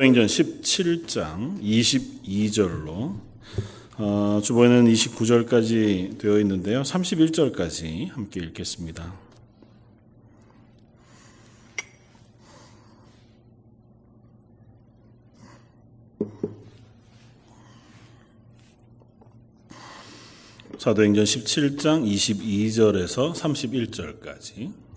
[0.00, 3.20] 사도행전 17장 22절로
[3.98, 6.80] 어, 주보에는 29절까지 되어 있는데요.
[6.80, 9.14] 31절까지 함께 읽겠습니다.
[20.78, 24.89] 사도행전 17장 22절에서 31절까지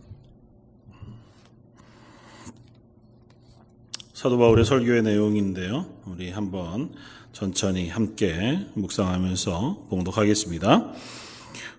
[4.24, 5.86] 사도 바울의 설교의 내용인데요.
[6.06, 6.92] 우리 한번
[7.34, 10.94] 천천히 함께 묵상하면서 봉독하겠습니다.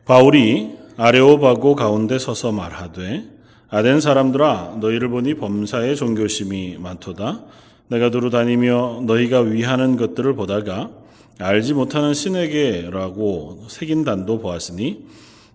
[0.04, 3.24] 바울이 아레오바고 가운데 서서 말하되
[3.70, 7.44] 아덴 사람들아 너희를 보니 범사의 종교심이 많도다.
[7.88, 10.90] 내가 두루 다니며 너희가 위하는 것들을 보다가
[11.38, 15.06] 알지 못하는 신에게라고 새긴 단도 보았으니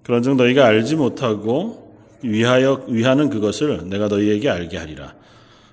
[0.01, 5.18] 그런즉 너희가 알지 못하고 위하여 위하는 그것을 내가 너희에게 알게 하리라.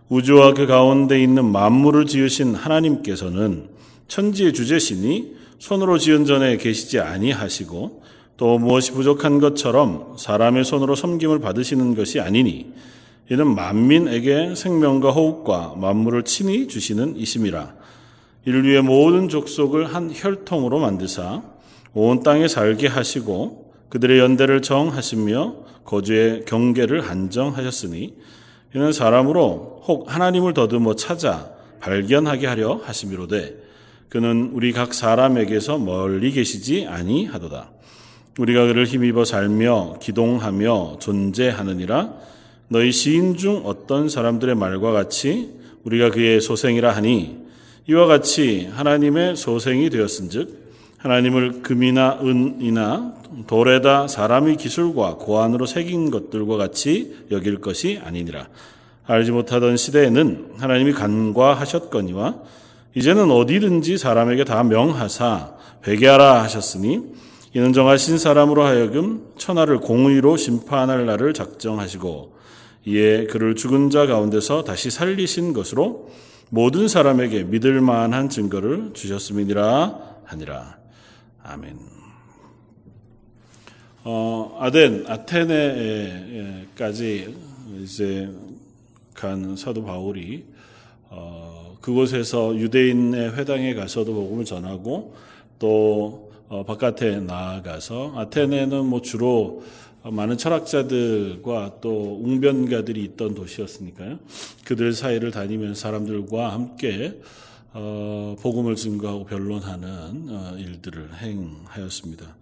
[0.08, 3.68] 우주와 그 가운데 있는 만물을 지으신 하나님께서는
[4.08, 8.02] 천지의 주제시니 손으로 지은 전에 계시지 아니하시고
[8.36, 12.72] 또 무엇이 부족한 것처럼 사람의 손으로 섬김을 받으시는 것이 아니니
[13.30, 17.74] 이는 만민에게 생명과 호흡과 만물을 친히 주시는 이심이라.
[18.44, 21.42] 인류의 모든 족속을 한 혈통으로 만드사
[21.94, 28.14] 온 땅에 살게 하시고 그들의 연대를 정하시며 거주의 경계를 한정하셨으니
[28.74, 31.50] 이는 사람으로 혹 하나님을 더듬어 찾아
[31.80, 33.66] 발견하게 하려 하심이로되
[34.08, 37.70] 그는 우리 각 사람에게서 멀리 계시지 아니하도다.
[38.38, 42.14] 우리가 그를 힘입어 살며 기동하며 존재하느니라
[42.68, 47.38] 너희 시인 중 어떤 사람들의 말과 같이 우리가 그의 소생이라 하니
[47.88, 50.65] 이와 같이 하나님의 소생이 되었은즉
[50.98, 53.14] 하나님을 금이나 은이나
[53.46, 58.48] 돌에다 사람의 기술과 고안으로 새긴 것들과 같이 여길 것이 아니니라.
[59.04, 62.34] 알지 못하던 시대에는 하나님이 간과하셨거니와
[62.94, 65.54] 이제는 어디든지 사람에게 다 명하사
[65.86, 67.02] 회개하라 하셨으니
[67.54, 72.36] 이는 정하신 사람으로 하여금 천하를 공의로 심판할 날을 작정하시고
[72.86, 76.10] 이에 그를 죽은 자 가운데서 다시 살리신 것으로
[76.48, 80.85] 모든 사람에게 믿을 만한 증거를 주셨음이니라 하니라.
[81.48, 81.78] 아멘.
[84.02, 86.76] 어, 아덴, 아테네까지
[87.82, 88.28] 이제
[89.14, 90.44] 간 사도 바울이
[91.08, 95.14] 어, 그곳에서 유대인의 회당에 가서도 복음을 전하고
[95.60, 99.62] 또 어, 바깥에 나아가서 아테네는 뭐 주로
[100.02, 104.18] 많은 철학자들과 또 웅변가들이 있던 도시였으니까요.
[104.64, 107.20] 그들 사이를 다니면서 사람들과 함께
[107.72, 112.36] 어, 복음을 증거하고 변론하는 어, 일들을 행하였습니다.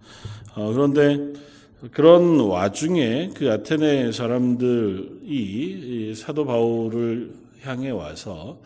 [0.55, 1.33] 어, 그런데
[1.91, 8.59] 그런 와중에 그 아테네 사람들이 사도 바울을 향해 와서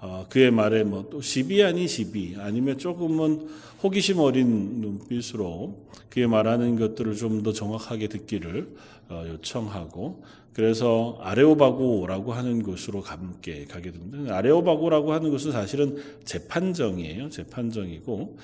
[0.00, 3.48] 어, 그의 말에 뭐 또 시비 아니 시비 아니면 조금은
[3.82, 5.76] 호기심 어린 눈빛으로
[6.12, 8.68] 그의 말하는 것들을 좀 더 정확하게 듣기를
[9.08, 14.36] 어, 요청하고 그래서 아레오바고라고 하는 곳으로 함께 가게 됩니다.
[14.36, 17.30] 아레오바고라고 하는 곳은 사실은 재판정이에요.
[17.30, 18.36] 재판정이고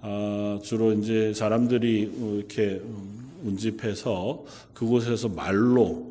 [0.00, 2.80] 어, 주로 이제 사람들이 이렇게
[3.44, 6.08] 운집해서 그곳에서 말로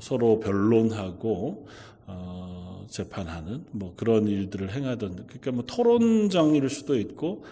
[0.00, 1.66] 서로 변론하고
[2.88, 7.44] 재판하는 뭐 그런 일들을 행하던 그러니까 뭐 토론 장일 수도 있고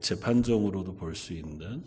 [0.00, 1.82] 재판정으로도 볼 수 있는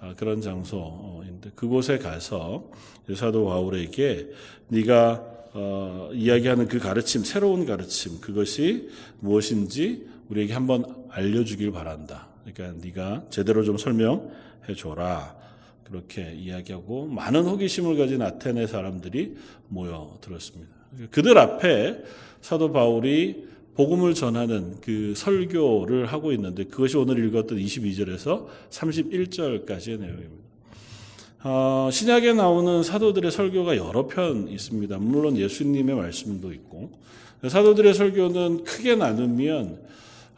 [0.00, 2.70] 아, 그런 장소인데 그곳에 가서
[3.14, 4.30] 사도 바울에게
[4.68, 8.90] 네가 어, 이야기하는 그 가르침 새로운 가르침 그것이
[9.20, 12.28] 무엇인지 우리에게 한번 알려주길 바란다.
[12.44, 15.44] 그러니까 네가 제대로 좀 설명해 줘라.
[15.84, 19.36] 그렇게 이야기하고 많은 호기심을 가진 아테네 사람들이
[19.68, 20.73] 모여 들었습니다.
[21.10, 21.98] 그들 앞에
[22.40, 23.44] 사도 바울이
[23.74, 30.44] 복음을 전하는 그 설교를 하고 있는데 그것이 오늘 읽었던 22절에서 31절까지의 내용입니다.
[31.42, 34.96] 어, 신약에 나오는 사도들의 설교가 여러 편 있습니다.
[34.98, 36.92] 물론 예수님의 말씀도 있고
[37.46, 39.78] 사도들의 설교는 크게 나누면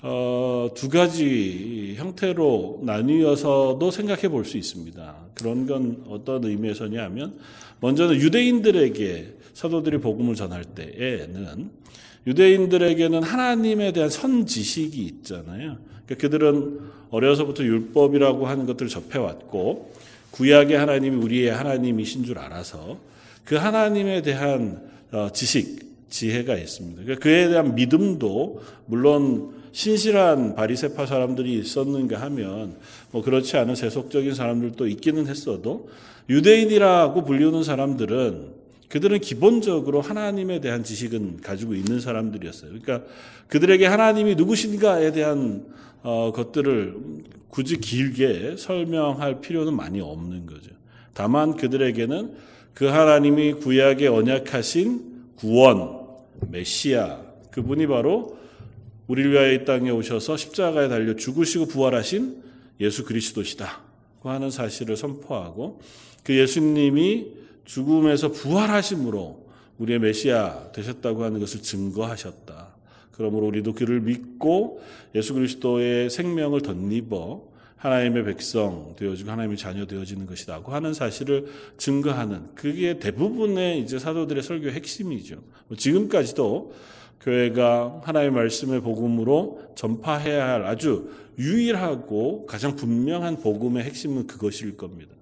[0.02, 5.16] 어, 두 가지 형태로 나뉘어서도 생각해 볼 수 있습니다.
[5.34, 7.38] 그런 건 어떤 의미에서냐 하면
[7.80, 11.70] 먼저는 유대인들에게 사도들이 복음을 전할 때에는
[12.26, 15.78] 유대인들에게는 하나님에 대한 선지식이 있잖아요.
[16.04, 19.94] 그러니까 그들은 어려서부터 율법이라고 하는 것들을 접해왔고
[20.32, 22.98] 구약의 하나님이 우리의 하나님이신 줄 알아서
[23.46, 27.02] 그 하나님에 대한 어, 지식, 지혜가 있습니다.
[27.04, 32.76] 그러니까 그에 대한 믿음도 물론 신실한 바리세파 사람들이 있었는가 하면
[33.10, 35.88] 뭐 그렇지 않은 세속적인 사람들도 있기는 했어도
[36.28, 38.55] 유대인이라고 불리우는 사람들은
[38.88, 42.70] 그들은 기본적으로 하나님에 대한 지식은 가지고 있는 사람들이었어요.
[42.70, 43.08] 그러니까
[43.48, 45.66] 그들에게 하나님이 누구신가에 대한
[46.02, 46.96] 어, 것들을
[47.48, 50.70] 굳이 길게 설명할 필요는 많이 없는 거죠.
[51.14, 52.34] 다만 그들에게는
[52.74, 56.06] 그 하나님이 구약에 언약하신 구원,
[56.50, 58.36] 메시아, 그분이 바로
[59.06, 62.42] 우리를 위하여 이 땅에 오셔서 십자가에 달려 죽으시고 부활하신
[62.80, 63.80] 예수 그리스도시다.
[64.20, 65.80] 고 하는 사실을 선포하고
[66.22, 67.26] 그 예수님이
[67.66, 69.46] 죽음에서 부활하심으로
[69.78, 72.74] 우리의 메시아 되셨다고 하는 것을 증거하셨다.
[73.12, 74.80] 그러므로 우리도 그를 믿고
[75.14, 81.46] 예수 그리스도의 생명을 덧입어 하나님의 백성 되어지고 하나님의 자녀 되어지는 것이다고 하는 사실을
[81.76, 85.36] 증거하는 그게 대부분의 이제 사도들의 설교의 핵심이죠.
[85.68, 86.74] 뭐 지금까지도
[87.20, 95.15] 교회가 하나님의 말씀의 복음으로 전파해야 할 아주 유일하고 가장 분명한 복음의 핵심은 그것일 겁니다.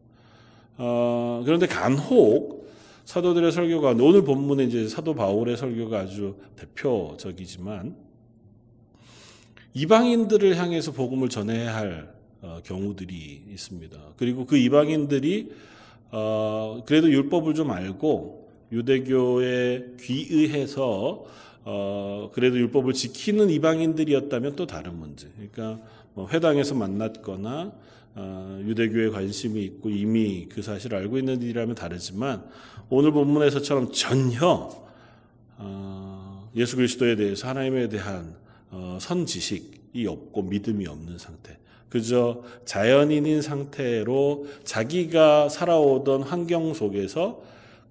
[0.76, 2.65] 어, 그런데 간혹
[3.05, 7.97] 사도들의 설교가 오늘 본문에 이제 사도 바울의 설교가 아주 대표적이지만
[9.75, 13.99] 이방인들을 향해서 복음을 전해야 할 어, 경우들이 있습니다.
[14.17, 15.50] 그리고 그 이방인들이
[16.11, 21.25] 어, 그래도 율법을 좀 알고 유대교에 귀의해서
[21.65, 25.29] 어, 그래도 율법을 지키는 이방인들이었다면 또 다른 문제.
[25.35, 25.85] 그러니까
[26.15, 27.73] 뭐 회당에서 만났거나 어,
[28.16, 32.44] 유대교에 관심이 있고 이미 그 사실을 알고 있는 일이라면 다르지만
[32.88, 34.70] 오늘 본문에서처럼 전혀
[35.56, 38.34] 어, 예수 그리스도에 대해서 하나님에 대한
[38.70, 41.58] 어, 선지식이 없고 믿음이 없는 상태.
[41.88, 47.43] 그저 자연인인 상태로 자기가 살아오던 환경 속에서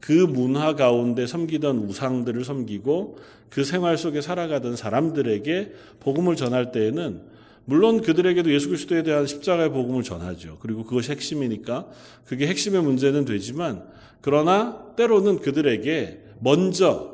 [0.01, 3.17] 그 문화 가운데 섬기던 우상들을 섬기고
[3.49, 7.21] 그 생활 속에 살아가던 사람들에게 복음을 전할 때에는
[7.65, 10.57] 물론 그들에게도 예수 그리스도에 대한 십자가의 복음을 전하죠.
[10.59, 11.87] 그리고 그것이 핵심이니까
[12.25, 13.83] 그게 핵심의 문제는 되지만
[14.21, 17.13] 그러나 때로는 그들에게 먼저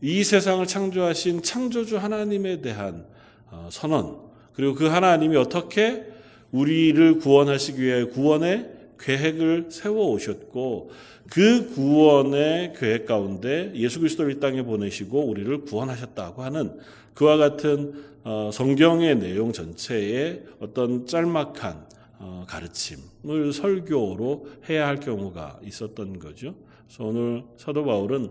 [0.00, 3.04] 이 세상을 창조하신 창조주 하나님에 대한
[3.50, 4.18] 어, 선언
[4.54, 6.04] 그리고 그 하나님이 어떻게
[6.52, 10.90] 우리를 구원하시기 위해 구원의 계획을 세워 오셨고
[11.30, 16.78] 그 구원의 계획 가운데 예수 그리스도를 이 땅에 보내시고 우리를 구원하셨다고 하는
[17.14, 21.86] 그와 같은 어, 성경의 내용 전체에 어떤 짤막한
[22.18, 26.54] 어, 가르침을 설교로 해야 할 경우가 있었던 거죠.
[26.86, 28.30] 그래서 오늘 사도 바울은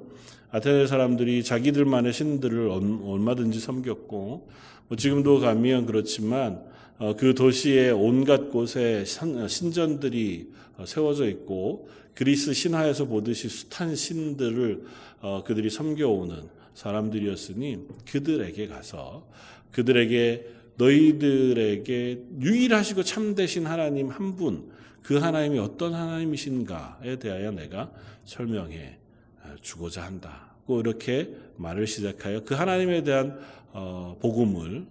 [0.51, 4.49] 아테네 사람들이 자기들만의 신들을 얼마든지 섬겼고
[4.87, 6.68] 뭐 지금도 가면 그렇지만 어,
[7.17, 10.51] 그 도시의 온갖 곳에 신전들이
[10.85, 14.83] 세워져 있고 그리스 신화에서 보듯이 숱한 신들을
[15.21, 19.27] 어, 그들이 섬겨오는 사람들이었으니 그들에게 가서
[19.71, 24.69] 그들에게 너희들에게 유일하시고 참되신 하나님 한 분,
[25.01, 27.91] 그 하나님이 어떤 하나님이신가에 대하여 내가
[28.25, 28.97] 설명해
[29.43, 33.39] 어, 주고자 한다 고 이렇게 말을 시작하여 그 하나님에 대한
[33.73, 34.85] 어, 복음을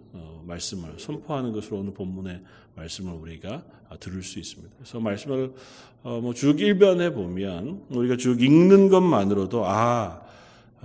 [0.45, 2.41] 말씀을 선포하는 것으로 오늘 본문의
[2.75, 3.63] 말씀을 우리가
[4.01, 4.75] 들을 수 있습니다.
[4.77, 5.53] 그래서 말씀을
[6.03, 10.23] 어, 뭐쭉 일변해 보면 우리가 쭉 읽는 것만으로도 아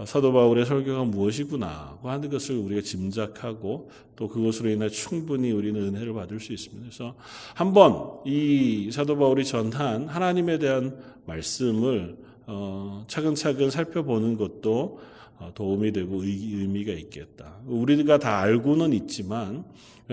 [0.06, 6.39] 사도 바울의 설교가 무엇이구나 하는 것을 우리가 짐작하고 또 그것으로 인해 충분히 우리는 은혜를 받을
[6.39, 6.84] 수 있습니다.
[6.84, 7.16] 그래서
[7.56, 12.16] 한번 이 사도 바울이 전한 하나님에 대한 말씀을
[12.48, 15.00] 어, 차근차근 살펴보는 것도
[15.40, 17.56] 어, 도움이 되고 의미가 있겠다.
[17.66, 19.63] 우리가 다 알고는 있지만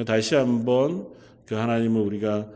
[0.07, 1.09] 다시 한번
[1.47, 2.47] 그 하나님을 우리가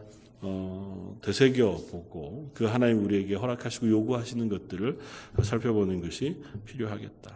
[0.41, 4.99] 어, 되새겨 보고 그 하나님 우리에게 허락하시고 요구하시는 것들을
[5.43, 7.35] 살펴보는 것이 필요하겠다.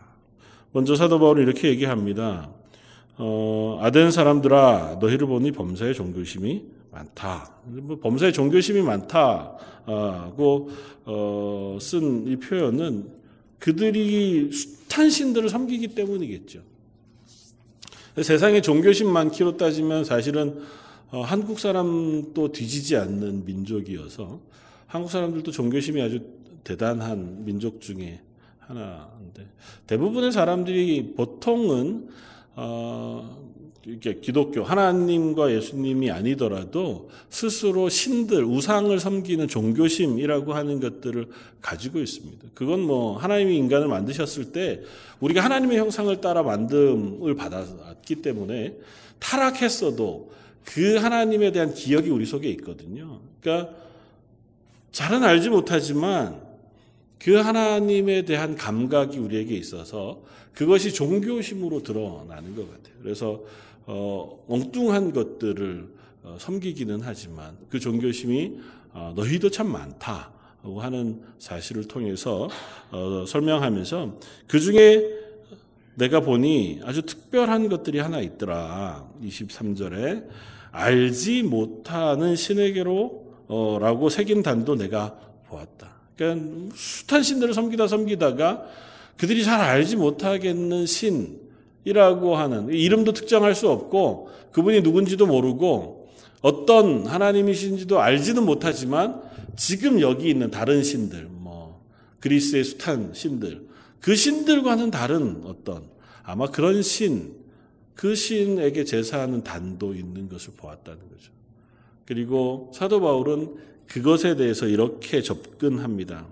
[0.72, 2.50] 먼저 사도 바울은 이렇게 얘기합니다.
[3.16, 7.52] 어, 아덴 사람들아 너희를 보니 범사의 종교심이 많다.
[7.64, 10.70] 뭐 범사의 종교심이 많다고
[11.04, 13.10] 어, 쓴이 표현은
[13.58, 16.62] 그들이 숱한 신들을 섬기기 때문이겠죠.
[18.22, 20.60] 세상에 종교심 많기로 따지면 사실은
[21.10, 24.40] 어, 한국 사람도 뒤지지 않는 민족이어서
[24.86, 26.20] 한국 사람들도 종교심이 아주
[26.64, 28.20] 대단한 민족 중에
[28.58, 29.48] 하나인데
[29.86, 32.08] 대부분의 사람들이 보통은
[32.56, 33.48] 어,
[33.88, 41.26] 이렇게 기독교 하나님과 예수님이 아니더라도 스스로 신들 우상을 섬기는 종교심이라고 하는 것들을
[41.62, 42.48] 가지고 있습니다.
[42.52, 44.82] 그건 뭐 하나님이 인간을 만드셨을 때
[45.20, 48.76] 우리가 하나님의 형상을 따라 만듦을 받았기 때문에
[49.20, 50.32] 타락했어도
[50.66, 53.20] 그 하나님에 대한 기억이 우리 속에 있거든요.
[53.40, 53.74] 그러니까
[54.92, 56.42] 잘은 알지 못하지만
[57.18, 60.20] 그 하나님에 대한 감각이 우리에게 있어서
[60.52, 62.94] 그것이 종교심으로 드러나는 것 같아요.
[63.02, 63.40] 그래서
[63.90, 65.88] 어, 엉뚱한 것들을
[66.22, 68.58] 어, 섬기기는 하지만 그 종교심이
[68.92, 70.32] 어, 너희도 참 많다.
[70.80, 72.48] 하는 사실을 통해서
[72.90, 74.16] 어, 설명하면서
[74.46, 75.02] 그 중에
[75.94, 79.08] 내가 보니 아주 특별한 것들이 하나 있더라.
[79.22, 80.28] 23절에
[80.70, 85.18] 알지 못하는 신에게로 어, 라고 새긴 단도 내가
[85.48, 85.96] 보았다.
[86.16, 88.66] 그러니까 숱한 신들을 섬기다 섬기다가
[89.16, 91.47] 그들이 잘 알지 못하겠는 신
[91.84, 96.08] 이라고 하는 이름도 특정할 수 없고 그분이 누군지도 모르고
[96.40, 99.22] 어떤 하나님이신지도 알지는 못하지만
[99.56, 101.82] 지금 여기 있는 다른 신들, 뭐
[102.20, 103.66] 그리스의 숱한 신들,
[104.00, 105.84] 그 신들과는 다른 어떤
[106.22, 107.34] 아마 그런 신,
[107.94, 111.32] 그 신에게 제사하는 단도 있는 것을 보았다는 거죠.
[112.04, 113.56] 그리고 사도 바울은
[113.86, 116.26] 그것에 대해서 이렇게 접근합니다.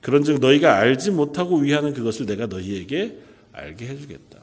[0.00, 3.18] 그런즉 너희가 알지 못하고 위하는 그것을 내가 너희에게
[3.52, 4.37] 알게 해주겠다.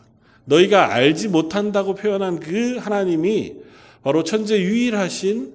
[0.45, 3.55] 너희가 알지 못한다고 표현한 그 하나님이
[4.03, 5.53] 바로 천재 유일하신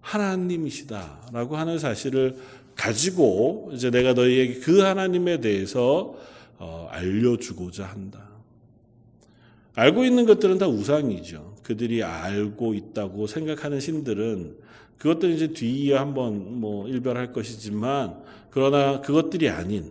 [0.00, 2.36] 하나님이시다라고 하는 사실을
[2.74, 6.16] 가지고 이제 내가 너희에게 그 하나님에 대해서
[6.58, 8.28] 어, 알려주고자 한다.
[9.74, 11.56] 알고 있는 것들은 다 우상이죠.
[11.62, 14.56] 그들이 알고 있다고 생각하는 신들은
[14.98, 19.90] 그것들은 이제 뒤에 한번 뭐 일별할 것이지만 그러나 그것들이 아닌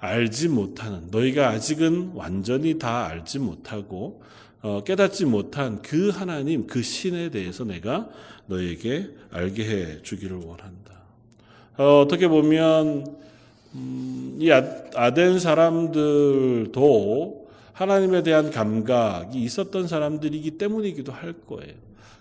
[0.00, 4.22] 알지 못하는 너희가 아직은 완전히 다 알지 못하고
[4.62, 8.08] 어, 깨닫지 못한 그 하나님 그 신에 대해서 내가
[8.46, 11.00] 너에게 알게 해 주기를 원한다.
[11.76, 13.16] 어, 떻게 보면
[13.74, 14.64] 음, 이 아,
[14.96, 16.70] 아덴 사람들도
[17.72, 21.74] 하나님에 대한 감각이 있었던 사람들이기 때문이기도 할 거예요.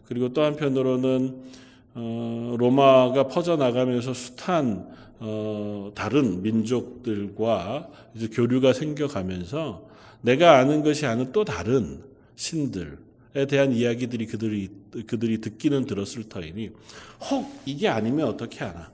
[0.08, 1.36] 그리고 또 한편으로는
[2.02, 4.88] 어, 로마가 퍼져나가면서 숱한
[5.20, 9.86] 어, 다른 민족들과 이제 교류가 생겨가면서
[10.22, 12.02] 내가 아는 것이 아는 또 다른
[12.36, 14.70] 신들에 대한 이야기들이 그들이
[15.08, 16.72] 그들이 듣기는 들었을 터이니
[17.30, 18.92] 혹 이게 아니면 어떻게 하나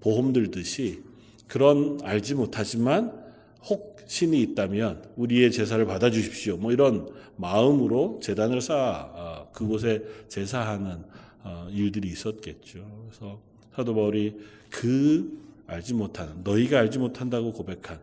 [0.00, 1.02] 보험 들듯이
[1.46, 3.12] 그런 알지 못하지만
[3.64, 6.56] 혹 신이 있다면 우리의 제사를 받아 주십시오.
[6.56, 11.09] 뭐 이런 마음으로 재단을 쌓아 어, 그곳에 제사하는 어,
[11.72, 13.06] 일들이 있었겠죠.
[13.08, 13.40] 그래서
[13.74, 14.36] 사도 바울이
[14.70, 17.98] 그 알지 못하는 너희가 알지 못한다고 고백한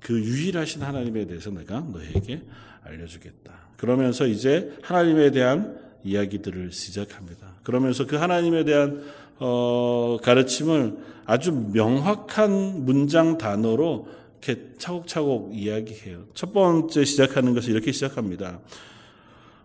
[0.00, 2.42] 그 유일하신 하나님에 대해서 내가 너에게
[2.82, 3.52] 알려주겠다.
[3.76, 7.54] 그러면서 이제 하나님에 대한 이야기들을 시작합니다.
[7.62, 9.04] 그러면서 그 하나님에 대한
[9.38, 14.08] 어, 가르침을 아주 명확한 문장 단어로
[14.42, 16.24] 이렇게 차곡차곡 이야기해요.
[16.34, 18.60] 첫 번째 시작하는 것은 이렇게 시작합니다.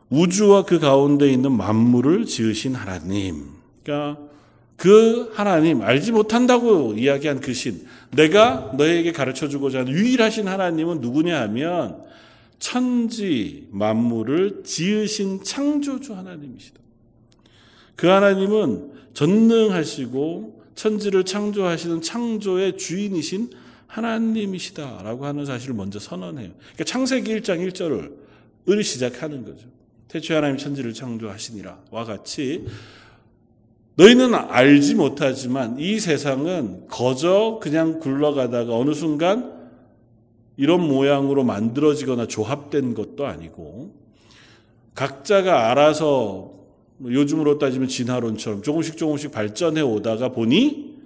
[0.09, 3.45] 우주와 그 가운데 있는 만물을 지으신 하나님.
[3.83, 4.21] 그러니까
[4.75, 11.41] 그 하나님, 알지 못한다고 이야기한 그 신, 내가 너에게 가르쳐 주고자 하는 유일하신 하나님은 누구냐
[11.41, 12.03] 하면
[12.59, 16.79] 천지 만물을 지으신 창조주 하나님이시다.
[17.95, 23.49] 그 하나님은 전능하시고 천지를 창조하시는 창조의 주인이신
[23.87, 26.51] 하나님이시다라고 하는 사실을 먼저 선언해요.
[26.55, 28.27] 그러니까 창세기 1장 1절을
[28.69, 29.65] 을 시작하는 거죠.
[30.07, 32.65] 태초에 하나님 천지를 창조하시니라와 같이
[33.95, 39.57] 너희는 알지 못하지만 이 세상은 거저 그냥 굴러가다가 어느 순간
[40.55, 43.95] 이런 모양으로 만들어지거나 조합된 것도 아니고
[44.93, 46.53] 각자가 알아서
[47.03, 50.97] 요즘으로 따지면 진화론처럼 조금씩 조금씩 발전해 오다가 보니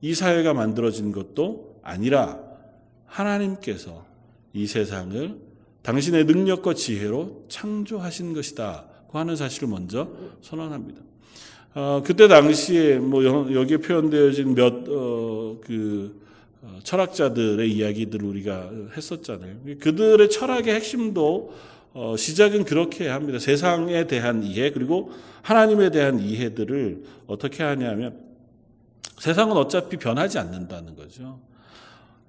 [0.00, 2.38] 이 사회가 만들어진 것도 아니라
[3.06, 4.04] 하나님께서
[4.52, 5.49] 이 세상을
[5.82, 8.84] 당신의 능력과 지혜로 창조하신 것이다.
[9.08, 10.08] 고 하는 사실을 먼저
[10.42, 11.00] 선언합니다.
[11.74, 16.20] 어, 그때 당시에 뭐 여기에 표현되어진 몇그
[16.62, 19.56] 어, 철학자들의 이야기들을 우리가 했었잖아요.
[19.80, 21.54] 그들의 철학의 핵심도
[21.92, 23.38] 어, 시작은 그렇게 합니다.
[23.38, 25.10] 세상에 대한 이해 그리고
[25.42, 28.18] 하나님에 대한 이해들을 어떻게 하냐면
[29.18, 31.40] 세상은 어차피 변하지 않는다는 거죠.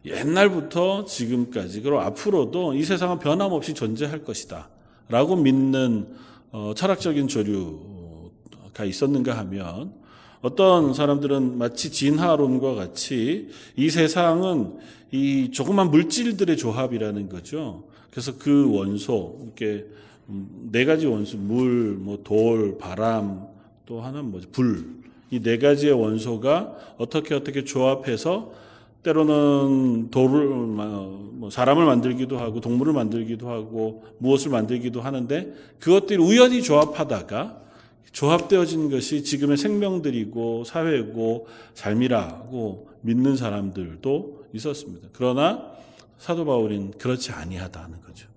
[0.05, 4.69] 옛날부터 지금까지 그리고 앞으로도 이 세상은 변함없이 존재할 것이다.
[5.09, 6.07] 라고 믿는
[6.51, 9.93] 어, 철학적인 조류가 있었는가 하면
[10.41, 14.77] 어떤 사람들은 마치 진화론과 같이 이 세상은
[15.11, 17.83] 이 조그만 물질들의 조합이라는 거죠.
[18.09, 19.85] 그래서 그 원소, 이렇게
[20.29, 23.47] 음, 네 가지 원소, 물, 뭐 돌, 바람,
[23.85, 25.01] 또 하나는 뭐지, 불.
[25.31, 28.51] 이 네 가지의 원소가 어떻게 어떻게 조합해서
[29.03, 37.61] 때로는 돌을 뭐 사람을 만들기도 하고 동물을 만들기도 하고 무엇을 만들기도 하는데 그것들이 우연히 조합하다가
[38.11, 45.07] 조합되어진 것이 지금의 생명들이고 사회고 삶이라고 믿는 사람들도 있었습니다.
[45.13, 45.71] 그러나
[46.19, 48.27] 사도 바울은 그렇지 아니하다는 거죠.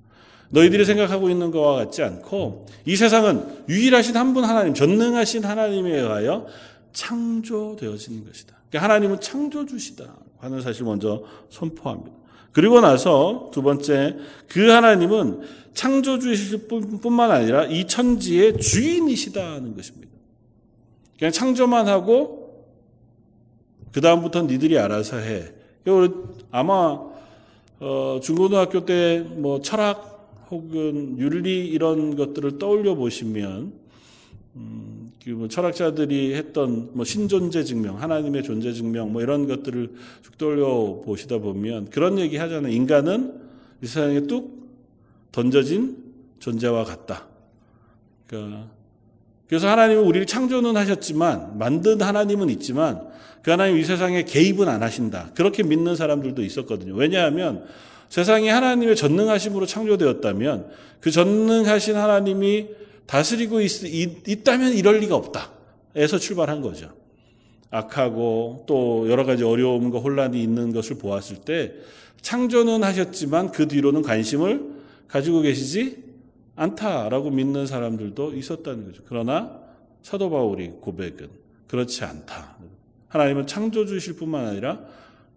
[0.50, 6.46] 너희들이 생각하고 있는 것과 같지 않고 이 세상은 유일하신 한 분 하나님, 전능하신 하나님에 의하여
[6.92, 8.54] 창조되어진 것이다.
[8.74, 12.10] 그러니까 하나님은 창조주시다 하는 사실 먼저 선포합니다.
[12.50, 14.16] 그리고 나서 두 번째
[14.48, 15.42] 그 하나님은
[15.74, 16.66] 창조주이실
[17.00, 20.12] 뿐만 아니라 이 천지의 주인이시다는 것입니다.
[21.16, 22.66] 그냥 창조만 하고
[23.92, 25.52] 그 다음부터 니들이 알아서 해.
[26.50, 27.00] 아마
[27.78, 33.72] 어, 중고등학교 때 뭐 철학 혹은 윤리 이런 것들을 떠올려 보시면
[34.56, 34.93] 음, 그
[35.32, 39.90] 뭐 철학자들이 했던 뭐 신존재 증명, 하나님의 존재 증명 뭐 이런 것들을
[40.22, 42.72] 쭉 떠올려 보시다 보면 그런 얘기 하잖아요.
[42.72, 43.40] 인간은
[43.82, 44.68] 이 세상에 뚝
[45.32, 45.96] 던져진
[46.40, 47.26] 존재와 같다.
[48.26, 48.68] 그러니까
[49.48, 53.08] 그래서 하나님은 우리를 창조는 하셨지만 만든 하나님은 있지만
[53.42, 55.30] 그 하나님 이 세상에 개입은 안 하신다.
[55.34, 56.94] 그렇게 믿는 사람들도 있었거든요.
[56.94, 57.64] 왜냐하면
[58.08, 60.68] 세상이 하나님의 전능하심으로 창조되었다면
[61.00, 62.68] 그 전능하신 하나님이
[63.06, 65.52] 다스리고 있, 다면 이럴 리가 없다.
[65.96, 66.92] 에서 출발한 거죠.
[67.70, 71.74] 악하고 또 여러 가지 어려움과 혼란이 있는 것을 보았을 때
[72.20, 74.74] 창조는 하셨지만 그 뒤로는 관심을
[75.08, 76.02] 가지고 계시지
[76.56, 79.02] 않다라고 믿는 사람들도 있었다는 거죠.
[79.06, 79.60] 그러나
[80.02, 81.28] 사도 바울이 고백은
[81.66, 82.56] 그렇지 않다.
[83.08, 84.80] 하나님은 창조주실 뿐만 아니라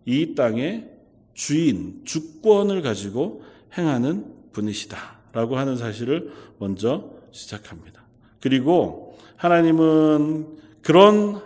[0.05, 0.89] 이 땅의
[1.33, 3.43] 주인, 주권을 가지고
[3.77, 5.17] 행하는 분이시다.
[5.33, 8.01] 라고 하는 사실을 먼저 시작합니다.
[8.41, 11.41] 그리고 하나님은 그런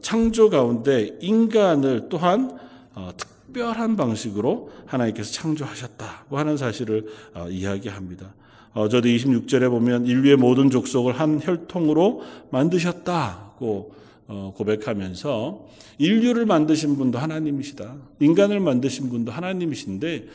[0.00, 2.56] 창조 가운데 인간을 또한
[2.94, 8.34] 어, 특별한 방식으로 하나님께서 창조하셨다고 하는 사실을 어, 이야기합니다.
[8.74, 13.94] 어, 저도 26절에 보면 인류의 모든 족속을 한 혈통으로 만드셨다고
[14.28, 15.66] 어, 고백하면서
[15.98, 17.96] 인류를 만드신 분도 하나님이시다.
[18.20, 20.26] 인간을 만드신 분도 하나님이신데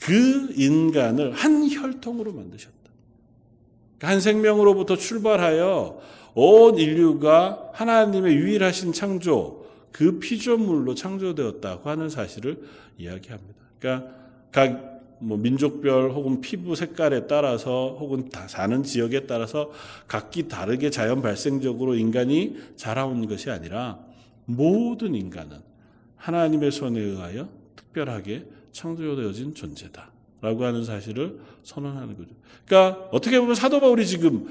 [0.00, 2.76] 그 인간을 한 혈통으로 만드셨다.
[4.00, 6.00] 한 생명으로부터 출발하여
[6.34, 12.62] 온 인류가 하나님의 유일하신 창조, 그 피조물로 창조되었다고 하는 사실을
[12.98, 13.54] 이야기합니다.
[13.78, 14.10] 그러니까
[14.52, 19.70] 각 뭐 민족별 혹은 피부 색깔에 따라서 혹은 다 사는 지역에 따라서
[20.06, 23.98] 각기 다르게 자연 발생적으로 인간이 자라온 것이 아니라
[24.44, 25.58] 모든 인간은
[26.16, 32.30] 하나님의 손에 의하여 특별하게 창조되어진 존재다 라고 하는 사실을 선언하는 거죠.
[32.66, 34.48] 그러니까 어떻게 보면 사도 바울이 지금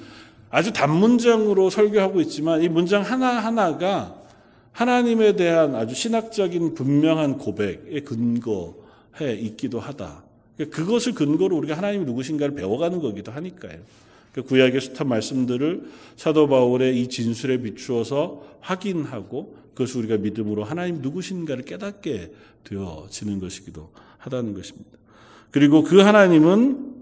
[0.50, 4.16] 아주 단문장으로 설교하고 있지만 이 문장 하나하나가
[4.72, 10.24] 하나님에 대한 아주 신학적인 분명한 고백에 근거해 있기도 하다.
[10.58, 13.80] 그러니까 그것을 근거로 우리가 하나님이 누구신가를 배워가는 거기도 하니까요.
[14.34, 21.64] 그 구약의 숱한 말씀들을 사도 바울의 이 진술에 비추어서 확인하고 그것을 우리가 믿음으로 하나님 누구신가를
[21.64, 22.34] 깨닫게
[22.66, 24.92] 되어지는 것이기도 하다는 것입니다.
[25.56, 26.96] 그리고 그 하나님은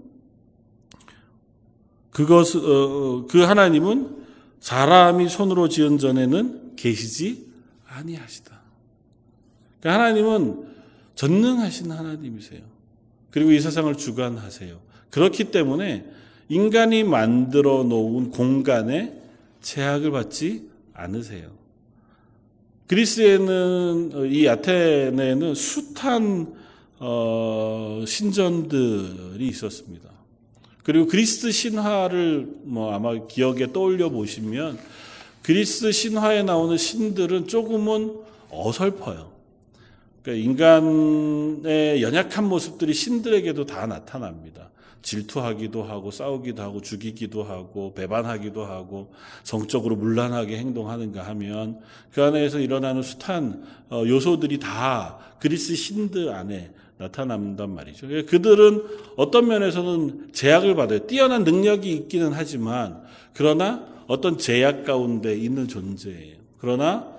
[2.12, 4.16] 그것 어, 어, 그 하나님은
[4.60, 7.48] 사람이 손으로 지은 전에는 계시지
[7.88, 8.56] 아니하시다.
[9.80, 10.68] 그러니까 하나님은
[11.16, 12.60] 전능하신 하나님이세요.
[13.32, 14.78] 그리고 이 세상을 주관하세요.
[15.10, 16.08] 그렇기 때문에
[16.48, 19.20] 인간이 만들어 놓은 공간에
[19.62, 21.50] 제약을 받지 않으세요.
[22.86, 26.62] 그리스에는 이 아테네에는 숱한
[26.98, 30.10] 어, 신전들이 있었습니다.
[30.82, 34.78] 그리고 그리스 신화를 뭐 아마 기억에 떠올려 보시면
[35.42, 38.16] 그리스 신화에 나오는 신들은 조금은
[38.50, 39.32] 어설퍼요.
[40.22, 44.70] 그러니까 인간의 연약한 모습들이 신들에게도 다 나타납니다.
[45.02, 51.80] 질투하기도 하고 싸우기도 하고 죽이기도 하고 배반하기도 하고 성적으로 문란하게 행동하는가 하면
[52.10, 58.06] 그 안에서 일어나는 숱한 어, 요소들이 다 그리스 신들 안에 나타난단 말이죠.
[58.26, 58.84] 그들은
[59.16, 61.06] 어떤 면에서는 제약을 받아요.
[61.06, 63.02] 뛰어난 능력이 있기는 하지만
[63.32, 66.36] 그러나 어떤 제약 가운데 있는 존재예요.
[66.58, 67.12] 그러나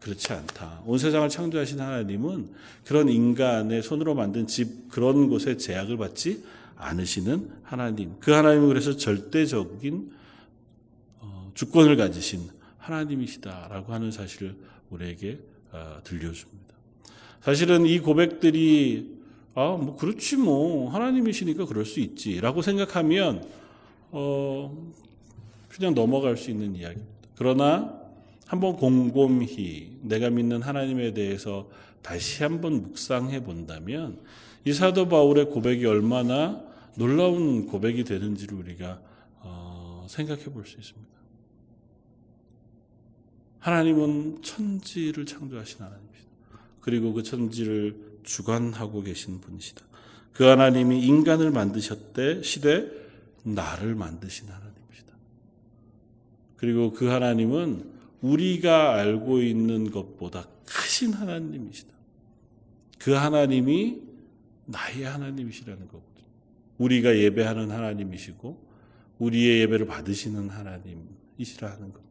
[0.00, 0.82] 그렇지 않다.
[0.84, 2.50] 온 세상을 창조하신 하나님은
[2.84, 6.44] 그런 인간의 손으로 만든 집 그런 곳에 제약을 받지
[6.76, 8.16] 않으시는 하나님.
[8.20, 10.10] 그 하나님은 그래서 절대적인
[11.20, 14.56] 어, 주권을 가지신 하나님이시다라고 하는 사실을
[14.90, 15.38] 우리에게
[15.70, 16.74] 어, 들려줍니다.
[17.40, 19.21] 사실은 이 고백들이
[19.54, 23.46] 아, 뭐 그렇지 뭐 하나님이시니까 그럴 수 있지 라고 생각하면
[24.10, 24.74] 어
[25.68, 27.12] 그냥 넘어갈 수 있는 이야기입니다.
[27.36, 28.00] 그러나
[28.46, 31.68] 한번 곰곰히 내가 믿는 하나님에 대해서
[32.02, 34.20] 다시 한번 묵상해 본다면
[34.64, 36.62] 이 사도 바울의 고백이 얼마나
[36.96, 39.00] 놀라운 고백이 되는지를 우리가
[39.40, 41.12] 어, 생각해 볼 수 있습니다.
[43.60, 46.30] 하나님은 천지를 창조하신 하나님이시다.
[46.80, 49.84] 그리고 그 천지를 주관하고 계신 분이시다.
[50.32, 52.86] 그 하나님이 인간을 만드셨대 시대
[53.44, 55.12] 나를 만드신 하나님이시다.
[56.56, 61.92] 그리고 그 하나님은 우리가 알고 있는 것보다 크신 하나님이시다.
[62.98, 64.00] 그 하나님이
[64.66, 66.26] 나의 하나님이시라는 거거든요.
[66.78, 68.72] 우리가 예배하는 하나님이시고
[69.18, 72.02] 우리의 예배를 받으시는 하나님이시라는 겁니다.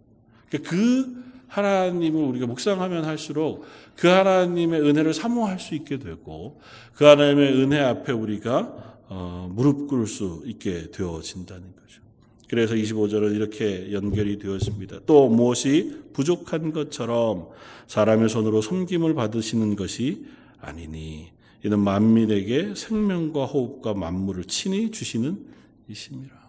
[0.49, 3.65] 그러니까 그 하나님을 우리가 묵상하면 할수록
[3.97, 6.61] 그 하나님의 은혜를 사모할 수 있게 되고
[6.93, 12.01] 그 하나님의 은혜 앞에 우리가 어, 무릎 꿇을 수 있게 되어진다는 거죠.
[12.47, 15.01] 그래서 25절은 이렇게 연결이 되었습니다.
[15.05, 17.49] 또 무엇이 부족한 것처럼
[17.87, 20.25] 사람의 손으로 섬김을 받으시는 것이
[20.61, 21.31] 아니니
[21.65, 25.45] 이는 만민에게 생명과 호흡과 만물을 친히 주시는
[25.89, 26.41] 이심이라.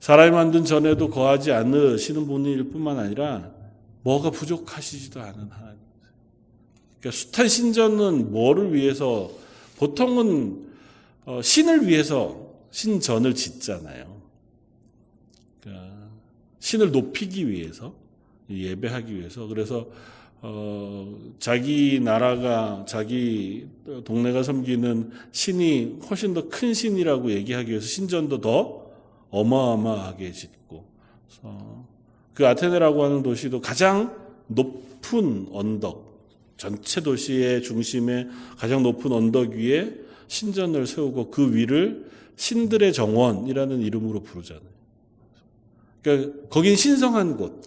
[0.00, 3.57] 사람이 만든 전에도 거하지 않으시는 분일 뿐만 아니라
[4.08, 5.78] 뭐가 부족하시지도 않은 하나님.
[6.98, 9.30] 그러니까 숱한 신전은 뭐를 위해서
[9.76, 10.66] 보통은
[11.26, 14.18] 어, 신을 위해서 신전을 짓잖아요.
[15.60, 16.08] 그러니까
[16.58, 17.94] 신을 높이기 위해서
[18.48, 19.86] 예배하기 위해서 그래서
[20.40, 23.66] 어, 자기 나라가 자기
[24.06, 28.86] 동네가 섬기는 신이 훨씬 더 큰 신이라고 얘기하기 위해서 신전도 더
[29.28, 30.86] 어마어마하게 짓고
[32.38, 36.22] 그 아테네라고 하는 도시도 가장 높은 언덕
[36.56, 39.92] 전체 도시의 중심에 가장 높은 언덕 위에
[40.28, 44.68] 신전을 세우고 그 위를 신들의 정원이라는 이름으로 부르잖아요.
[46.00, 47.60] 그러니까 거긴 신성한 곳.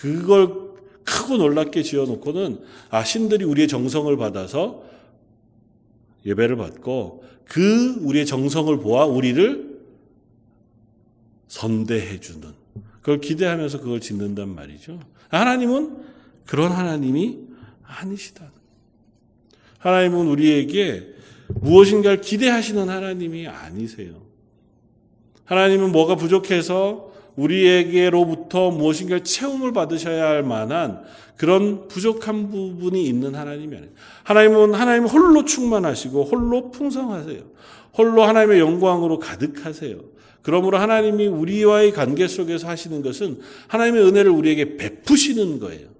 [0.00, 4.84] 그걸 크고 놀랍게 지어놓고는 아 신들이 우리의 정성을 받아서
[6.24, 9.80] 예배를 받고 그 우리의 정성을 보아 우리를
[11.48, 12.54] 선대해 주는
[13.08, 15.00] 그걸 기대하면서 그걸 짓는단 말이죠.
[15.30, 15.96] 하나님은
[16.44, 17.38] 그런 하나님이
[17.82, 18.52] 아니시다.
[19.78, 21.14] 하나님은 우리에게
[21.48, 24.10] 무엇인가를 기대하시는 하나님이 아니세요.
[25.46, 31.02] 하나님은 뭐가 부족해서 우리에게로부터 무엇인가를 채움을 받으셔야 할 만한
[31.38, 33.92] 그런 부족한 부분이 있는 하나님이 아니에요.
[34.24, 37.40] 하나님은 하나님 홀로 충만하시고 홀로 풍성하세요.
[37.96, 40.17] 홀로 하나님의 영광으로 가득하세요.
[40.48, 45.90] 그러므로 하나님이 우리와의 관계 속에서 하시는 것은 하나님의 은혜를 우리에게 베푸시는 거예요.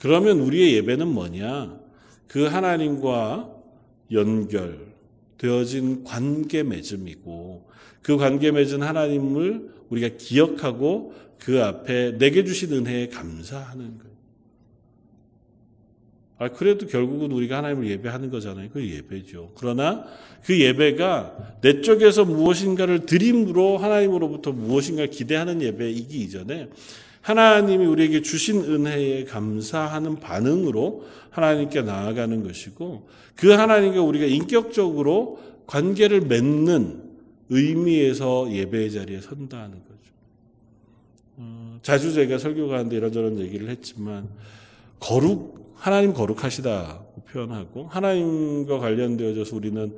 [0.00, 1.78] 그러면 우리의 예배는 뭐냐?
[2.26, 3.48] 그 하나님과
[4.10, 7.70] 연결되어진 관계 맺음이고
[8.02, 14.13] 그 관계 맺은 하나님을 우리가 기억하고 그 앞에 내게 주신 은혜에 감사하는 거예요.
[16.36, 18.68] 아, 그래도 결국은 우리가 하나님을 예배하는 거잖아요.
[18.72, 19.52] 그 예배죠.
[19.56, 20.04] 그러나
[20.44, 26.68] 그 예배가 내 쪽에서 무엇인가를 드림으로 하나님으로부터 무엇인가를 기대하는 예배이기 이전에
[27.20, 37.02] 하나님이 우리에게 주신 은혜에 감사하는 반응으로 하나님께 나아가는 것이고 그 하나님과 우리가 인격적으로 관계를 맺는
[37.48, 40.12] 의미에서 예배의 자리에 선다는 거죠.
[41.36, 44.28] 어, 자주 제가 설교 가는데 이런저런 얘기를 했지만
[45.00, 49.94] 거룩 하나님 거룩하시다고 표현하고 하나님과 관련되어져서 우리는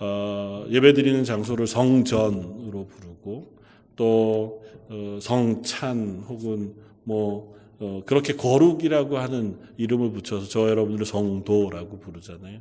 [0.00, 3.54] 어, 예배드리는 장소를 성전으로 부르고
[3.96, 12.60] 또 어, 성찬 혹은 뭐 어, 그렇게 거룩이라고 하는 이름을 붙여서 저 여러분들을 성도라고 부르잖아요.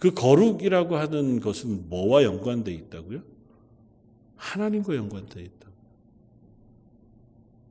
[0.00, 3.20] 그 거룩이라고 하는 것은 뭐와 연관돼 있다고요?
[4.34, 5.68] 하나님과 연관돼 있다.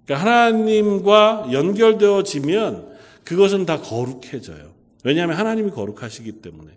[0.06, 2.97] 그러니까 하나님과 연결되어지면
[3.28, 4.72] 그것은 다 거룩해져요.
[5.04, 6.72] 왜냐하면 하나님이 거룩하시기 때문에.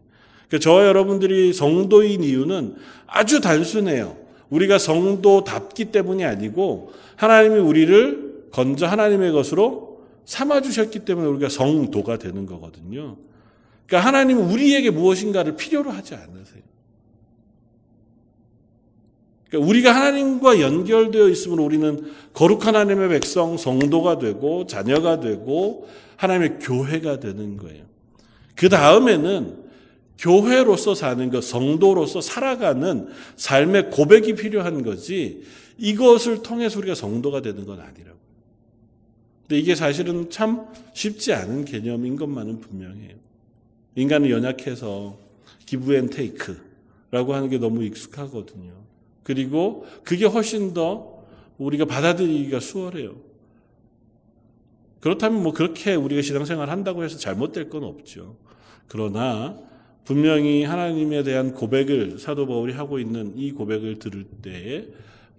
[0.49, 2.75] 그러니까 저 여러분들이 성도인 이유는
[3.07, 4.17] 아주 단순해요.
[4.51, 12.47] 우리가 성도답기 때문이 아니고 하나님이 우리를 건져 하나님의 것으로 삼아 주셨기 때문에 우리가 성도가 되는
[12.47, 13.17] 거거든요.
[13.87, 16.63] 그러니까 하나님은 우리에게 무엇인가를 필요로 하지 않으세요.
[19.51, 27.19] 그러니까 우리가 하나님과 연결되어 있으면 우리는 거룩한 하나님의 백성, 성도가 되고 자녀가 되고 하나님의 교회가
[27.19, 27.85] 되는 거예요.
[28.55, 29.71] 그 다음에는
[30.19, 35.43] 교회로서 사는 것, 성도로서 살아가는 삶의 고백이 필요한 거지
[35.79, 38.19] 이것을 통해서 우리가 성도가 되는 건 아니라고.
[39.49, 43.17] 근데 이게 사실은 참 쉽지 않은 개념인 것만은 분명해요.
[43.97, 45.19] 인간은 연약해서
[45.67, 48.80] give and take라고 하는 게 너무 익숙하거든요.
[49.23, 51.25] 그리고 그게 훨씬 더
[51.59, 53.17] 우리가 받아들이기가 수월해요.
[55.01, 58.37] 그렇다면 뭐 그렇게 우리가 신앙생활 한다고 해서 잘못될 건 없죠.
[58.87, 59.59] 그러나
[60.05, 64.89] 분명히 하나님에 대한 고백을 사도 바울이 하고 있는 이 고백을 들을 때에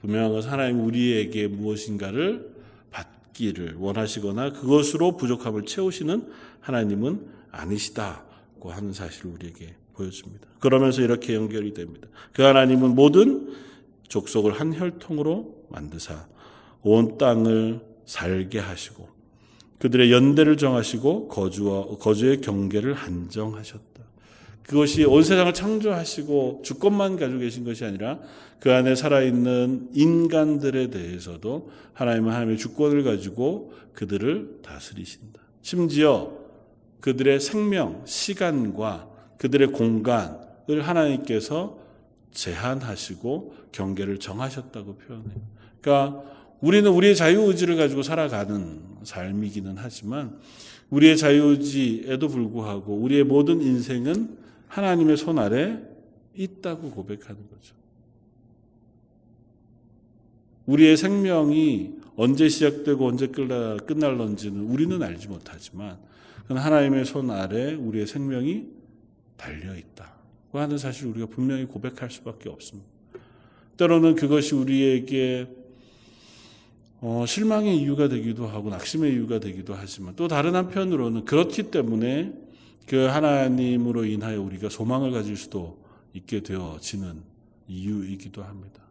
[0.01, 2.49] 분명한 것은 하나님 우리에게 무엇인가를
[2.89, 6.27] 받기를 원하시거나 그것으로 부족함을 채우시는
[6.59, 10.47] 하나님은 아니시다고 하는 사실을 우리에게 보여줍니다.
[10.59, 12.07] 그러면서 이렇게 연결이 됩니다.
[12.33, 13.53] 그 하나님은 모든
[14.11, 16.27] 족속을 한 혈통으로 만드사
[16.83, 19.07] 온 땅을 살게 하시고
[19.79, 23.81] 그들의 연대를 정하시고 거주와 거주의 경계를 한정하셨다.
[24.63, 28.19] 그것이 온 세상을 창조하시고 주권만 가지고 계신 것이 아니라
[28.59, 35.41] 그 안에 살아있는 인간들에 대해서도 하나님은 하나님의 주권을 가지고 그들을 다스리신다.
[35.61, 36.31] 심지어
[36.99, 41.80] 그들의 생명, 시간과 그들의 공간을 하나님께서
[42.31, 45.41] 제한하시고 경계를 정하셨다고 표현해요.
[45.81, 46.23] 그러니까
[46.61, 50.39] 우리는 우리의 자유의지를 가지고 살아가는 삶이기는 하지만
[50.89, 55.79] 우리의 자유의지에도 불구하고 우리의 모든 인생은 하나님의 손 아래
[56.35, 57.75] 있다고 고백하는 거죠.
[60.65, 65.97] 우리의 생명이 언제 시작되고 언제 끝날런지는 우리는 알지 못하지만
[66.47, 68.67] 하나님의 손 아래 우리의 생명이
[69.37, 70.10] 달려 있다고
[70.59, 72.89] 하는 사실 우리가 분명히 고백할 수밖에 없습니다.
[73.77, 75.47] 때로는 그것이 우리에게
[76.99, 82.31] 어, 실망의 이유가 되기도 하고 낙심의 이유가 되기도 하지만 또 다른 한편으로는 그렇기 때문에
[82.85, 85.79] 그 하나님으로 인하여 우리가 소망을 가질 수도
[86.13, 87.21] 있게 되어지는
[87.67, 88.83] 이유이기도 합니다.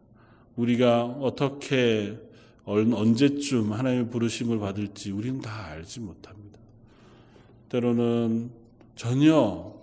[0.56, 2.18] 우리가 어떻게
[2.64, 6.58] 언제쯤 하나님의 부르심을 받을지 우리는 다 알지 못합니다.
[7.68, 8.50] 때로는
[8.96, 9.79] 전혀 어,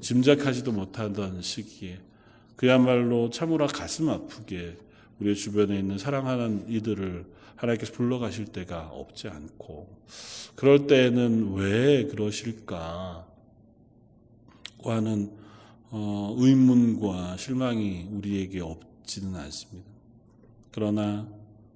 [0.00, 2.00] 짐작하지도 못하던 시기에
[2.56, 4.76] 그야말로 참으로 가슴 아프게
[5.20, 9.88] 우리 주변에 있는 사랑하는 이들을 하나님께서 불러가실 때가 없지 않고
[10.54, 13.26] 그럴 때는 왜 그러실까
[14.84, 15.30] 하는
[15.90, 19.88] 어, 의문과 실망이 우리에게 없지는 않습니다.
[20.72, 21.28] 그러나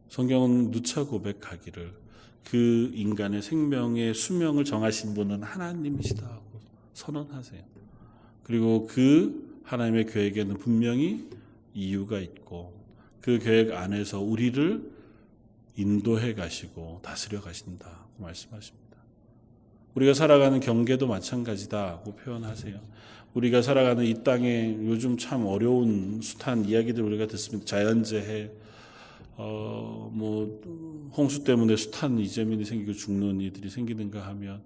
[0.08, 1.92] 성경은 누차 고백하기를
[2.44, 6.60] 그 인간의 생명의 수명을 정하신 분은 하나님이시다고
[6.94, 7.75] 선언하세요.
[8.46, 11.28] 그리고 그 하나님의 계획에는 분명히
[11.74, 12.72] 이유가 있고
[13.20, 14.88] 그 계획 안에서 우리를
[15.76, 18.98] 인도해 가시고 다스려 가신다고 말씀하십니다.
[19.96, 22.78] 우리가 살아가는 경계도 마찬가지다고 표현하세요.
[23.34, 27.66] 우리가 살아가는 이 땅에 요즘 참 어려운 숱한 이야기들 우리가 듣습니다.
[27.66, 28.52] 자연재해,
[29.38, 34.62] 어, 뭐, 홍수 때문에 숱한 이재민이 생기고 죽는 이들이 생기는가 하면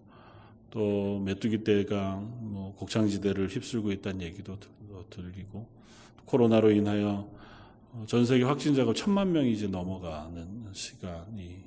[0.71, 4.57] 또 메뚜기 떼가 뭐 곡창지대를 휩쓸고 있다는 얘기도
[5.11, 5.69] 들리고
[6.25, 7.29] 코로나로 인하여
[8.07, 11.65] 전 세계 확진자가 천만 명이 이제 넘어가는 시간이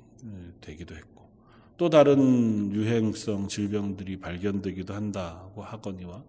[0.60, 1.28] 되기도 했고
[1.76, 6.22] 또 다른 유행성 질병들이 발견되기도 한다고 하거니와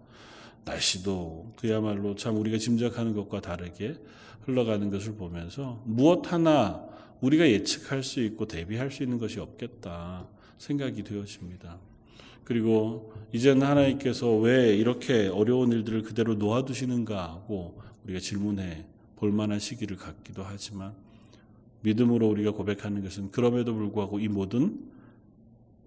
[0.66, 3.96] 날씨도 그야말로 참 우리가 짐작하는 것과 다르게
[4.42, 6.84] 흘러가는 것을 보면서 무엇 하나
[7.22, 11.80] 우리가 예측할 수 있고 대비할 수 있는 것이 없겠다 생각이 되어집니다.
[12.46, 18.86] 그리고 이제는 하나님께서 왜 이렇게 어려운 일들을 그대로 놓아두시는가 하고 우리가 질문해
[19.18, 20.94] 볼 만한 시기를 갖기도 하지만
[21.82, 24.80] 믿음으로 우리가 고백하는 것은 그럼에도 불구하고 이 모든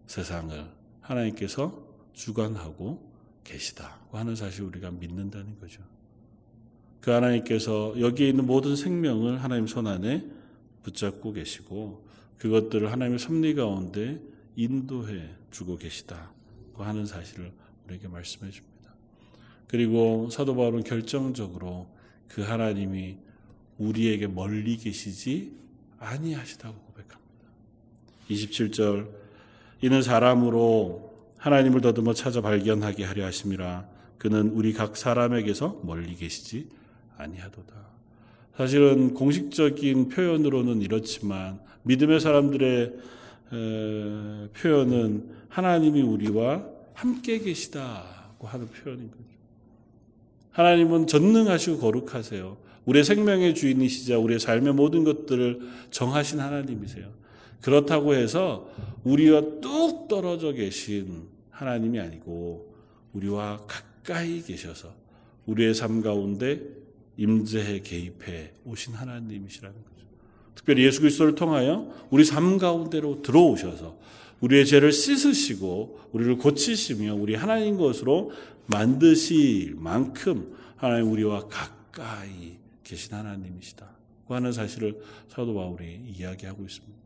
[0.06, 0.66] 세상을
[1.00, 3.08] 하나님께서 주관하고
[3.44, 5.80] 계시다고 하는 사실 우리가 믿는다는 거죠.
[7.00, 10.26] 그 하나님께서 여기에 있는 모든 생명을 하나님 손 안에
[10.82, 12.06] 붙잡고 계시고
[12.38, 14.20] 그것들을 하나님의 섭리 가운데
[14.56, 16.32] 인도해 주고 계시다
[16.78, 17.50] 고 하는 사실을
[17.84, 18.94] 우리에게 말씀해 줍니다.
[19.66, 21.88] 그리고 사도 바울은 결정적으로
[22.28, 23.16] 그 하나님이
[23.78, 25.58] 우리에게 멀리 계시지
[25.98, 27.18] 아니하시다고 고백합니다.
[28.30, 29.08] 27절
[29.82, 33.88] 이는 사람으로 하나님을 더듬어 찾아 발견하게 하려 하심이라
[34.18, 36.68] 그는 우리 각 사람에게서 멀리 계시지
[37.16, 37.74] 아니하도다.
[38.56, 42.94] 사실은 공식적인 표현으로는 이렇지만 믿음의 사람들의
[43.50, 49.24] 표현은 하나님이 우리와 함께 계시다고 하는 표현인 거죠.
[50.50, 52.56] 하나님은 전능하시고 거룩하세요.
[52.84, 57.08] 우리의 생명의 주인이시자 우리의 삶의 모든 것들을 정하신 하나님이세요.
[57.60, 58.70] 그렇다고 해서
[59.04, 62.74] 우리와 뚝 떨어져 계신 하나님이 아니고
[63.12, 64.94] 우리와 가까이 계셔서
[65.46, 66.62] 우리의 삶 가운데
[67.16, 70.07] 임재해 개입해 오신 하나님이시라는 거죠.
[70.58, 73.96] 특별히 예수 그리스도를 통하여 우리 삶 가운데로 들어오셔서
[74.40, 78.32] 우리의 죄를 씻으시고 우리를 고치시며 우리 하나님 것으로
[78.66, 83.88] 만드실 만큼 하나님 우리와 가까이 계신 하나님이시다.
[84.26, 86.98] 그 하는 사실을 사도 바울이 이야기하고 있습니다.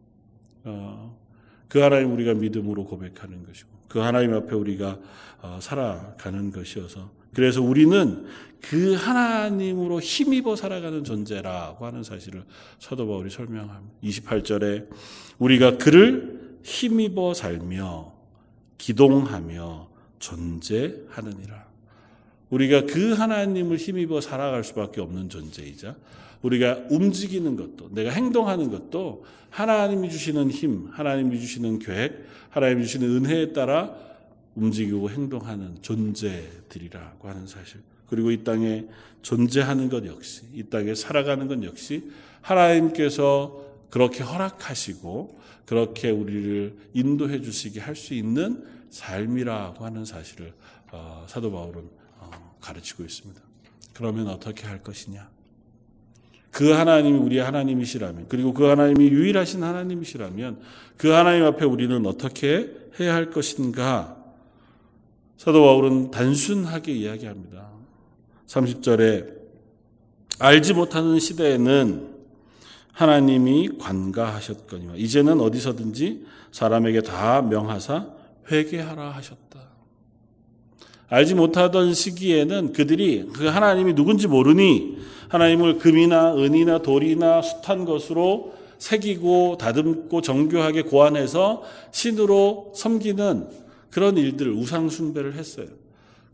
[0.64, 1.18] 어,
[1.68, 4.98] 그 하나님 우리가 믿음으로 고백하는 것이고 그 하나님 앞에 우리가
[5.42, 8.26] 어, 살아가는 것이어서 그래서 우리는
[8.60, 12.44] 그 하나님으로 힘입어 살아가는 존재라고 하는 사실을
[12.78, 13.94] 사도 바울이 설명합니다.
[14.04, 14.88] 28절에
[15.38, 18.12] 우리가 그를 힘입어 살며
[18.78, 19.88] 기동하며
[20.20, 21.66] 존재하느니라.
[22.50, 25.96] 우리가 그 하나님을 힘입어 살아갈 수밖에 없는 존재이자
[26.42, 33.52] 우리가 움직이는 것도 내가 행동하는 것도 하나님이 주시는 힘, 하나님이 주시는 계획, 하나님이 주시는 은혜에
[33.52, 33.94] 따라
[34.54, 37.80] 움직이고 행동하는 존재들이라고 하는 사실.
[38.08, 38.86] 그리고 이 땅에
[39.22, 42.10] 존재하는 것 역시, 이 땅에 살아가는 것 역시
[42.42, 50.52] 하나님께서 그렇게 허락하시고 그렇게 우리를 인도해 주시게 할 수 있는 삶이라고 하는 사실을
[50.90, 51.88] 어, 사도 바울은
[52.18, 53.40] 어, 가르치고 있습니다.
[53.94, 55.30] 그러면 어떻게 할 것이냐?
[56.50, 60.60] 그 하나님이 우리의 하나님이시라면, 그리고 그 하나님이 유일하신 하나님이시라면,
[60.98, 64.21] 그 하나님 앞에 우리는 어떻게 해야 할 것인가?
[65.42, 67.66] 사도 바울은 단순하게 이야기합니다.
[68.46, 69.26] 30절에
[70.38, 72.10] 알지 못하는 시대에는
[72.92, 78.06] 하나님이 관가하셨거니와 이제는 어디서든지 사람에게 다 명하사
[78.52, 79.58] 회개하라 하셨다.
[81.08, 89.56] 알지 못하던 시기에는 그들이 그 하나님이 누군지 모르니 하나님을 금이나 은이나 돌이나 숱한 것으로 새기고
[89.58, 93.61] 다듬고 정교하게 고안해서 신으로 섬기는
[93.92, 95.66] 그런 일들 우상 숭배를 했어요.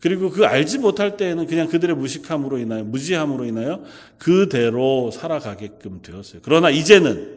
[0.00, 3.82] 그리고 그 알지 못할 때에는 그냥 그들의 무식함으로 인하여 무지함으로 인하여
[4.16, 6.40] 그대로 살아가게끔 되었어요.
[6.44, 7.36] 그러나 이제는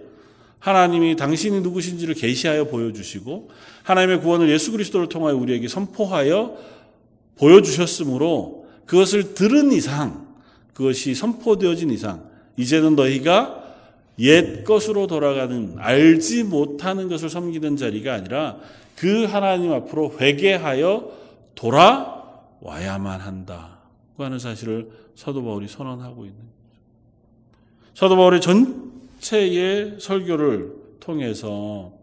[0.59, 3.49] 하나님이 당신이 누구신지를 계시하여 보여주시고
[3.81, 6.55] 하나님의 구원을 예수 그리스도를 통하여 우리에게 선포하여
[7.39, 10.27] 보여주셨으므로 그것을 들은 이상
[10.75, 13.57] 그것이 선포되어진 이상 이제는 너희가
[14.19, 18.57] 옛 것으로 돌아가는 알지 못하는 것을 섬기는 자리가 아니라
[19.01, 21.11] 그 하나님 앞으로 회개하여
[21.55, 26.51] 돌아와야만 한다고 하는 사실을 사도 바울이 선언하고 있는 거죠.
[27.95, 31.93] 사도 바울의 전체의 설교를 통해서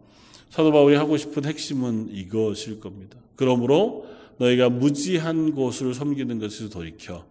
[0.51, 3.17] 사도 바울이 하고 싶은 핵심은 이것일 겁니다.
[3.37, 4.09] 그러므로
[4.39, 7.25] 너희가 무지한 곳을 섬기는 것을 돌이켜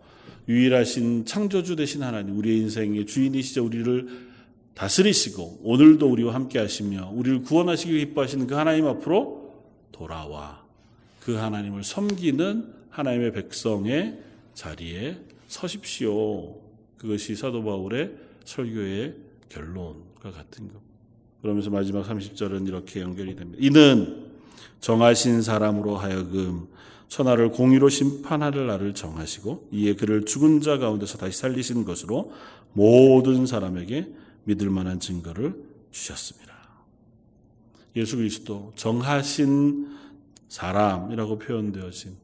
[0.48, 4.28] 유일하신 창조주 되신 하나님, 우리의 인생의 주인이시자 우리를
[4.76, 9.37] 다스리시고 오늘도 우리와 함께 하시며 우리를 구원하시기 기뻐하시는 그 하나님 앞으로
[9.98, 10.64] 돌아와
[11.20, 14.20] 그 하나님을 섬기는 하나님의 백성의
[14.54, 16.56] 자리에 서십시오.
[16.98, 18.12] 그것이 사도 바울의
[18.46, 19.16] 설교의
[19.50, 20.80] 결론과 같은 것.
[21.42, 23.58] 그러면서 마지막 30절은 이렇게 연결이 됩니다.
[23.62, 24.26] 이는
[24.80, 26.68] 정하신 사람으로 하여금
[27.08, 32.34] 천하를 공의로 심판할 날을 정하시고 이에 그를 죽은 자 가운데서 다시 살리신 것으로
[32.74, 34.12] 모든 사람에게
[34.44, 35.56] 믿을 만한 증거를
[35.92, 36.47] 주셨습니다.
[37.98, 39.88] 예수 그리스도 정하신
[40.48, 42.16] 사람이라고 표현되어진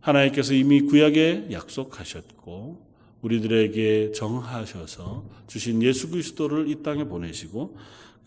[0.00, 7.76] 하나님께서 이미 구약에 약속하셨고 우리들에게 정하셔서 주신 예수 그리스도를 이 땅에 보내시고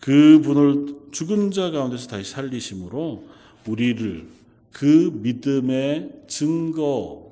[0.00, 3.24] 그분을 죽은 자 가운데서 다시 살리심으로
[3.66, 4.26] 우리를
[4.70, 7.26] 그 믿음의 증거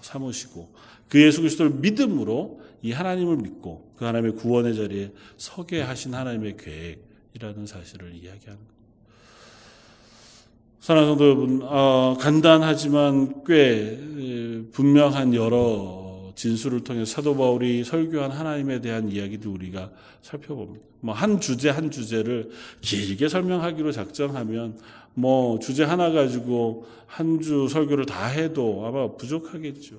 [0.00, 0.72] 삼으시고
[1.08, 7.09] 그 예수 그리스도를 믿음으로 이 하나님을 믿고 그 하나님의 구원의 자리에 서게 하신 하나님의 계획
[7.34, 8.74] 이라는 사실을 이야기하는 겁니다.
[10.80, 13.98] 사랑하는 여러분, 어, 간단하지만 꽤
[14.72, 19.90] 분명한 여러 진술을 통해 사도 바울이 설교한 하나님에 대한 이야기도 우리가
[20.22, 20.84] 살펴봅니다.
[21.00, 24.78] 뭐 한 주제 한 주제를 길게 설명하기로 작정하면
[25.14, 29.96] 뭐 주제 하나 가지고 한 주 설교를 다 해도 아마 부족하겠죠.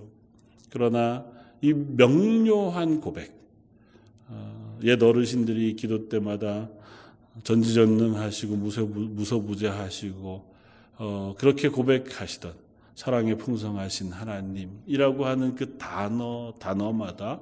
[0.72, 1.26] 그러나
[1.62, 3.34] 이 명료한 고백,
[4.30, 6.70] 어, 옛 어르신들이 기도 때마다
[7.44, 10.52] 전지전능하시고 무서무제하시고
[10.98, 12.54] 어, 그렇게 고백하시던
[12.96, 17.42] 사랑에 풍성하신 하나님이라고 하는 그 단어 단어마다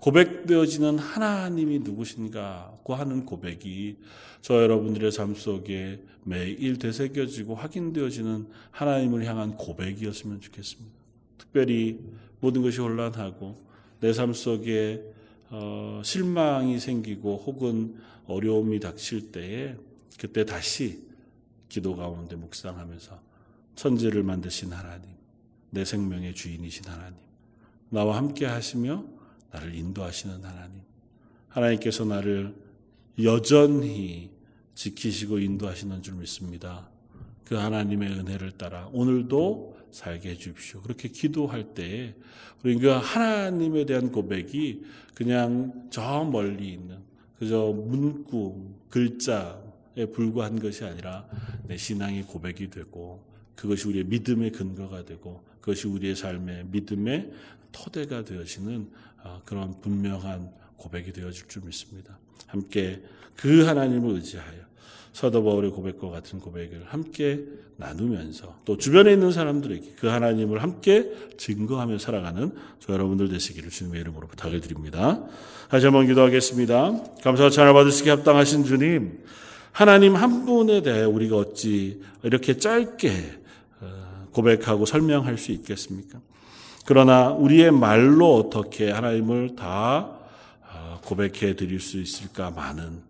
[0.00, 3.96] 고백되어지는 하나님이 누구신가고 하는 고백이
[4.40, 10.90] 저 여러분들의 삶 속에 매일 되새겨지고 확인되어지는 하나님을 향한 고백이었으면 좋겠습니다.
[11.38, 11.98] 특별히
[12.40, 13.56] 모든 것이 혼란하고
[14.00, 15.02] 내 삶 속에
[15.50, 19.76] 어, 실망이 생기고 혹은 어려움이 닥칠 때에
[20.18, 21.02] 그때 다시
[21.68, 23.20] 기도 가운데 묵상하면서
[23.74, 25.10] 천지를 만드신 하나님,
[25.70, 27.18] 내 생명의 주인이신 하나님,
[27.88, 29.04] 나와 함께 하시며
[29.50, 30.82] 나를 인도하시는 하나님,
[31.48, 32.54] 하나님께서 나를
[33.22, 34.30] 여전히
[34.74, 36.88] 지키시고 인도하시는 줄 믿습니다.
[37.44, 40.80] 그 하나님의 은혜를 따라 오늘도 살게 해주십시오.
[40.82, 42.14] 그렇게 기도할 때에
[42.64, 44.82] 우리 그 하나님에 대한 고백이
[45.14, 46.98] 그냥 저 멀리 있는
[47.38, 51.26] 그저 문구 글자에 불과한 것이 아니라
[51.66, 53.24] 내 신앙의 고백이 되고
[53.54, 57.32] 그것이 우리의 믿음의 근거가 되고 그것이 우리의 삶의 믿음의
[57.72, 58.90] 토대가 되어지는
[59.22, 62.18] 아, 그런 분명한 고백이 되어질 줄 믿습니다.
[62.46, 63.02] 함께
[63.36, 64.69] 그 하나님을 의지하여
[65.12, 67.40] 사도 바울의 고백과 같은 고백을 함께
[67.76, 74.28] 나누면서 또 주변에 있는 사람들에게 그 하나님을 함께 증거하며 살아가는 저 여러분들 되시기를 주님의 이름으로
[74.28, 75.22] 부탁을 드립니다.
[75.68, 77.02] 다시 한번 기도하겠습니다.
[77.22, 79.20] 감사와 찬을 받으시기 합당하신 주님,
[79.72, 83.10] 하나님 한 분에 대해 우리가 어찌 이렇게 짧게
[83.80, 86.20] 어, 고백하고 설명할 수 있겠습니까?
[86.86, 90.10] 그러나 우리의 말로 어떻게 하나님을 다
[90.72, 93.09] 어, 고백해 드릴 수 있을까 많은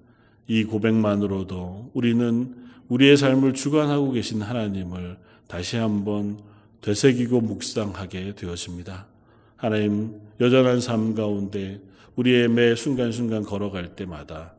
[0.50, 2.56] 이 고백만으로도 우리는
[2.88, 6.40] 우리의 삶을 주관하고 계신 하나님을 다시 한번
[6.80, 9.06] 되새기고 묵상하게 되었습니다.
[9.54, 11.80] 하나님 여전한 삶 가운데
[12.16, 14.54] 우리의 매 순간순간 걸어갈 때마다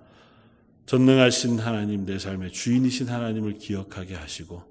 [0.86, 4.64] 전능하신 하나님 내 삶의 주인이신 하나님을 기억하게 하시고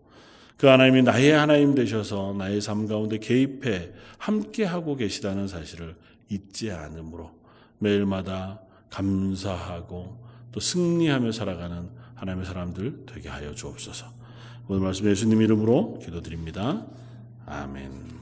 [0.57, 5.97] 그 하나님이 나의 하나님 되셔서 나의 삶 가운데 개입해 함께 하고 계시다는 사실을
[6.31, 7.31] 잊지 않으므로
[7.79, 14.07] 매일마다 감사하고 또 승리하며 살아가는 하나님의 사람들 되게 하여 주옵소서.
[14.69, 16.87] 오늘 말씀 예수님 이름으로 기도드립니다.
[17.47, 18.20] 아멘.